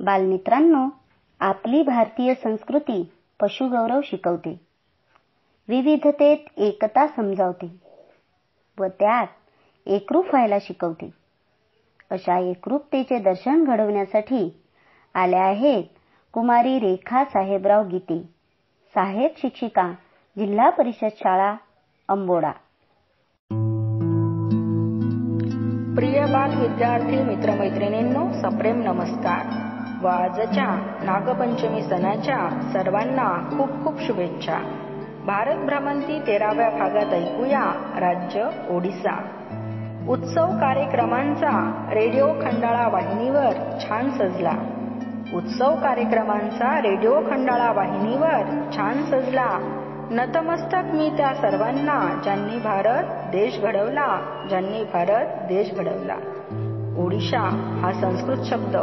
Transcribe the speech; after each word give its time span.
बालमित्रांनो 0.00 0.88
आपली 1.40 1.82
भारतीय 1.82 2.34
संस्कृती 2.34 3.12
पशुगौरव 3.42 4.00
शिकवते. 4.04 4.60
विविधतेत 5.68 6.36
एकता 6.56 7.06
समजावते 7.06 7.76
व 8.78 8.86
त्यात 8.86 9.26
एकरूप 9.86 10.26
व्हायला 10.26 10.58
शिकवते. 10.60 11.10
अशा 12.10 12.38
एकरूपतेचे 12.38 13.18
दर्शन 13.18 13.64
घडवण्यासाठी 13.64 14.62
आल्या 15.14 15.42
आहेत 15.42 15.84
कुमारी 16.32 16.78
रेखा 16.78 17.24
साहेबराव 17.24 17.86
गीते 17.86 18.22
साहेब 18.94 19.30
शिक्षिका 19.36 19.92
जिल्हा 20.38 20.70
परिषद 20.70 21.08
शाळा 21.16 21.54
अंबोडा. 22.08 22.50
प्रिय 25.94 26.20
बाल 26.20 26.60
विद्यार्थी 26.60 27.22
मित्रमैत्रिणींनो 27.22 28.32
सप्रेम 28.32 28.82
नमस्कार. 28.82 29.75
व 30.02 30.06
आजच्या 30.06 30.96
नागपंचमी 31.02 31.82
सणाच्या 31.82 32.70
सर्वांना 32.72 33.56
खूप 33.58 33.84
खूप 33.84 34.02
शुभेच्छा. 34.02 34.58
भारत 35.26 35.54
भ्रमंती 35.54 36.22
तेराव्या 36.26 36.70
भागात 36.70 37.14
ऐकूया 37.14 37.94
राज्य 38.00 38.48
ओडिसा. 38.70 39.22
उत्सव 40.08 40.46
कार्यक्रमांचा 40.46 41.84
रेडिओ 41.92 42.26
खंडाळा 42.26 42.88
वाहिनीवर 42.88 43.78
छान 43.80 44.10
सजला. 44.10 44.52
उत्सव 45.34 45.74
कार्यक्रमांचा 45.74 46.80
रेडिओ 46.80 47.20
खंडाळा 47.30 47.72
वाहिनीवर 47.72 48.70
छान 48.76 49.04
सजला. 49.04 49.48
नतमस्तक 50.10 50.94
मी 50.94 51.10
त्या 51.16 51.34
सर्वांना 51.34 52.20
ज्यांनी 52.22 52.58
भारत 52.58 53.04
देश 53.32 53.60
घडवला 53.60 54.44
ज्यांनी 54.48 54.84
भारत 54.84 55.26
देश 55.26 55.74
घडवला. 55.74 56.16
ओडिशा 56.98 57.40
हा 57.82 57.92
संस्कृत 58.00 58.36
शब्द 58.44 58.76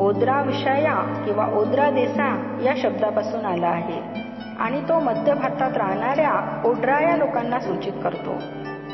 ओद्रा 0.00 0.42
विषया 0.42 1.22
किंवा 1.24 1.46
ओद्रा 1.46 1.90
देसा 1.90 2.58
या 2.64 2.72
शब्दापासून 2.76 3.44
आला 3.44 3.66
आहे. 3.66 4.20
आणि 4.60 4.80
तो 4.80 5.00
मध्य 5.00 5.34
भारतात 5.34 5.76
राहणाऱ्या 5.76 6.62
ओड्रा 6.64 7.10
या 7.10 7.16
लोकांना 7.16 7.60
सूचित 7.60 7.92
करतो. 8.04 8.30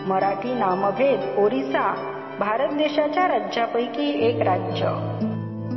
मराठी 0.07 0.55
नामभेद 0.55 1.39
ओरिसा 1.39 1.95
भारत 2.41 2.69
देशाच्या 2.69 3.29
राज्यापैकी 3.29 4.27
एक 4.27 4.43
राज्य. 4.43 4.87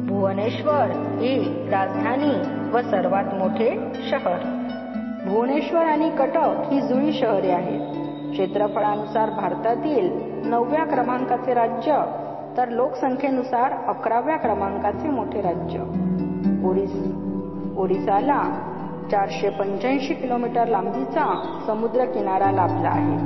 भुवनेश्वर 0.08 0.86
ही 1.20 1.66
राजधानी 1.70 2.60
व 2.72 2.82
सर्वात 2.82 3.34
मोठे 3.34 3.78
शहर. 4.10 4.40
भुवनेश्वर 5.28 5.82
आणि 5.82 6.10
कटक 6.10 6.72
ही 6.72 6.82
जुळी 6.82 7.14
शहरे 7.14 7.52
आहेत. 7.52 7.82
क्षेत्रफळानुसार 8.32 9.30
भारतातील 9.30 10.10
नवव्या 10.46 10.86
क्रमांकाचे 10.86 11.54
राज्य 11.54 12.04
तर 12.60 12.70
लोकसंख्येनुसार 12.70 13.72
अकराव्या 13.88 14.38
क्रमांकाचे 14.38 15.10
मोठे 15.10 15.42
राज्य. 15.42 15.80
ओरिस 16.68 16.92
ओरिसाला 17.78 18.42
चारशे 19.12 19.50
पंच्याऐंशी 19.50 20.14
किलोमीटर 20.14 20.68
लांबीचा 20.68 21.44
समुद्र 21.68 22.06
किनारा 22.06 22.52
लाभला 22.52 22.90
आहे. 22.90 23.18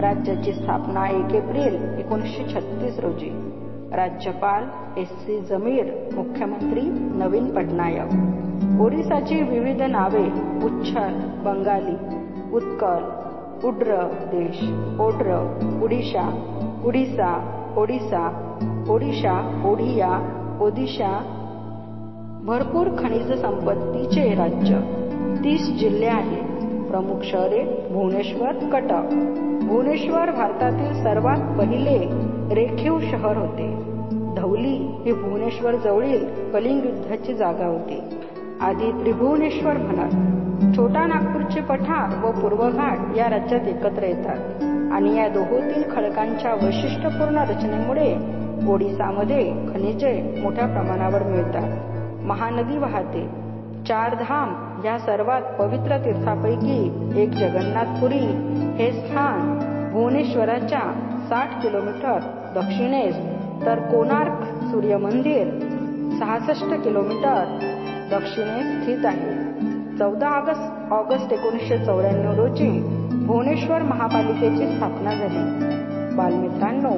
राज्याची 0.00 0.52
स्थापना 0.52 1.08
एक 1.08 1.34
एप्रिल 1.34 1.98
एकोणीसशे 1.98 2.54
छत्तीस 2.54 2.98
रोजी. 2.98 3.52
राज्यपाल 3.92 4.64
एस 4.98 5.08
सी 5.08 5.40
जमीर 5.40 6.08
मुख्यमंत्री 6.14 6.80
नवीन 6.92 7.54
पटनायक. 7.54 8.12
ओरिसाची 8.80 9.42
विविध 9.42 9.82
नावे 9.82 10.26
उच्छल 10.64 11.14
बंगाली 11.44 11.96
उत्कल 12.52 13.26
उड्र 13.68 14.08
देश 14.12 14.62
ओड्र 15.00 15.56
उडिशा 15.82 16.52
उडिसा 16.84 17.55
ओडिसा 17.76 18.56
ओडिशा 18.90 19.62
ओडिया 19.66 20.10
ओदिशा. 20.60 21.18
भरपूर 22.44 22.86
खनिज 22.98 23.32
संपत्तीचे 23.32 24.34
राज्य. 24.34 24.80
तीस 25.44 25.70
जिल्हे 25.70 26.08
आहेत. 26.08 26.44
प्रमुख 26.90 27.16
शहरे 27.22 27.88
भुवनेश्वर 27.90 28.52
कटक. 28.52 29.14
भुवनेश्वर 29.68 30.30
भारतातील 30.30 31.02
सर्वात 31.02 31.58
पहिले 31.58 31.98
रेखीव 32.54 33.00
शहर 33.00 33.36
होते. 33.36 33.74
धौली 34.36 34.90
ही 35.04 35.12
भुवनेश्वर 35.12 35.74
जवळील 35.74 36.50
कलिंग 36.52 36.84
युद्धाची 36.84 37.34
जागा 37.34 37.66
होती. 37.66 38.00
आधी 38.60 38.92
त्रिभुवनेश्वर 38.92 39.76
म्हणत 39.76 40.10
छोटा 40.76 41.06
नागपूरचे 41.06 41.60
पठार 41.60 42.26
व 42.26 42.30
पूर्वघाट 42.30 42.98
या 43.16 43.30
राज्यात 43.30 43.60
एकत्र 43.60 44.02
येतात. 44.02 44.64
आणि 44.92 45.16
या 45.16 45.28
दोहोतील 45.28 45.82
खडकांच्या 45.90 46.54
वैशिष्ट्यपूर्ण 46.54 47.38
रचनेमुळे 47.38 48.16
ओडिसामध्ये 48.68 49.52
खनिजे 49.52 50.40
मोठ्या 50.42 50.66
प्रमाणावर 50.66 51.22
मिळतात. 51.22 51.78
महानदी 52.24 52.78
वाहते. 52.78 53.28
चार 53.88 54.14
धाम 54.14 54.80
या 54.84 54.98
सर्वात 54.98 55.42
पवित्र 55.58 55.96
तीर्थापैकी 55.96 57.10
एक 57.16 57.28
जगन्नाथपुरी. 57.28 58.24
हे 58.78 58.92
स्थान 58.92 59.58
भुवनेश्वराच्या 59.92 60.92
साठ 61.28 61.62
किलोमीटर 61.62 62.18
दक्षिणेस 62.54 63.16
तर 63.66 63.78
कोणार्क 63.78 64.42
सूर्य 64.64 64.96
मंदिर 64.96 65.44
सहासष्ट 66.18 66.74
किलोमीटर 66.84 67.58
दक्षिणेस 68.10 68.82
स्थित 68.82 69.06
आहे. 69.06 69.46
चौदा 69.98 70.28
ऑगस्ट 70.28 70.92
ऑगस्ट 70.92 71.32
एकोणीसशे 71.32 71.78
चौऱ्याण्णव 71.78 72.34
रोजी 72.34 72.80
भुवनेश्वर 73.26 73.82
महापालिकेची 73.82 74.76
स्थापना 74.76 75.14
झाली. 75.14 75.76
बालमित्रांनो 76.16 76.90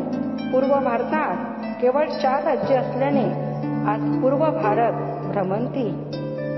पूर्व 0.53 0.85
भारतात 0.85 1.37
केवळ 1.83 2.07
चार 2.07 2.43
राज्य 2.45 2.75
असल्याने 2.75 3.25
आज 3.91 4.23
पूर्व 4.23 4.39
भारत 4.39 4.93
भ्रमंती 5.27 5.91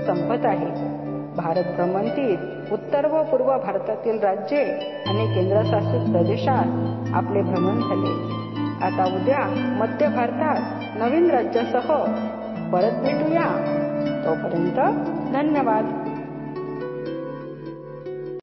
संपत 0.07 0.45
आहे. 0.45 0.91
भारत 1.35 1.63
भ्रमंतीत 1.63 2.37
उत्तर 2.71 3.05
व 3.05 3.23
पूर्व 3.23 3.45
भारतातील 3.45 4.19
राज्ये 4.19 4.63
आणि 5.07 5.25
केंद्रशासित 5.35 6.11
प्रदेशात 6.11 6.65
आपले 7.15 7.41
भ्रमण 7.41 7.79
झाले. 7.79 8.41
आता 8.85 9.05
उद्या 9.15 9.47
मध्य 9.79 10.07
भारतात 10.07 10.61
नवीन 10.97 11.31
राज्यासह 11.31 12.03
परत 12.71 12.91
भेटूया. 12.91 13.77
तोपर्यंत 14.23 14.79
धन्यवाद. 15.33 15.85